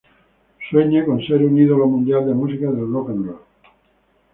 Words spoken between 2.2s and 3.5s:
de música del Rock 'n' Roll.